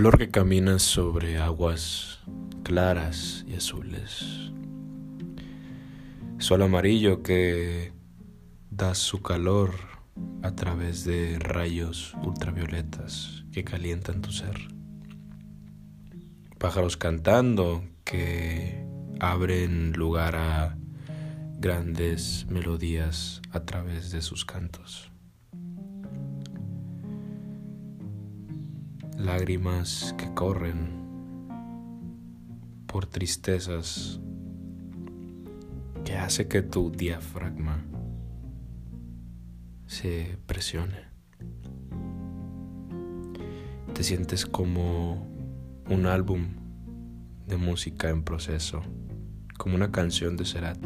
[0.00, 2.20] Flor que camina sobre aguas
[2.62, 4.50] claras y azules.
[6.38, 7.92] Sol amarillo que
[8.70, 9.74] da su calor
[10.42, 14.68] a través de rayos ultravioletas que calientan tu ser.
[16.56, 18.82] Pájaros cantando que
[19.20, 20.78] abren lugar a
[21.58, 25.12] grandes melodías a través de sus cantos.
[29.24, 30.88] Lágrimas que corren
[32.86, 34.18] por tristezas
[36.06, 37.84] que hace que tu diafragma
[39.86, 41.04] se presione.
[43.92, 45.28] Te sientes como
[45.90, 46.46] un álbum
[47.46, 48.80] de música en proceso,
[49.58, 50.78] como una canción de Serat.